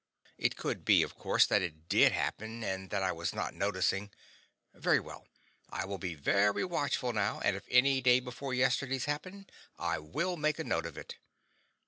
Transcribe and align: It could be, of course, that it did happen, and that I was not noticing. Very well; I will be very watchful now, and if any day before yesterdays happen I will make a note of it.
It 0.39 0.55
could 0.55 0.83
be, 0.83 1.03
of 1.03 1.13
course, 1.13 1.45
that 1.45 1.61
it 1.61 1.87
did 1.87 2.11
happen, 2.11 2.63
and 2.63 2.89
that 2.89 3.03
I 3.03 3.11
was 3.11 3.35
not 3.35 3.53
noticing. 3.53 4.09
Very 4.73 4.99
well; 4.99 5.27
I 5.69 5.85
will 5.85 5.99
be 5.99 6.15
very 6.15 6.65
watchful 6.65 7.13
now, 7.13 7.39
and 7.41 7.55
if 7.55 7.67
any 7.69 8.01
day 8.01 8.19
before 8.19 8.51
yesterdays 8.55 9.05
happen 9.05 9.45
I 9.77 9.99
will 9.99 10.37
make 10.37 10.57
a 10.57 10.63
note 10.63 10.87
of 10.87 10.97
it. 10.97 11.17